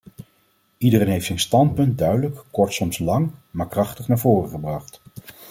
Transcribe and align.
Ieder 0.77 1.07
heeft 1.07 1.25
zijn 1.25 1.39
standpunt 1.39 1.97
duidelijk, 1.97 2.43
kort, 2.51 2.73
soms 2.73 2.99
lang, 2.99 3.31
maar 3.51 3.67
krachtig 3.67 4.07
naar 4.07 4.19
voren 4.19 4.49
gebracht. 4.49 5.01